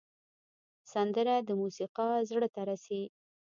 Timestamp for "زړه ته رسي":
2.31-3.01